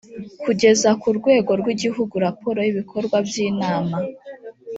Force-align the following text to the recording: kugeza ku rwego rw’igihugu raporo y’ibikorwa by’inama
kugeza 0.43 0.89
ku 1.01 1.07
rwego 1.17 1.51
rw’igihugu 1.59 2.13
raporo 2.25 2.59
y’ibikorwa 2.65 3.17
by’inama 3.27 3.97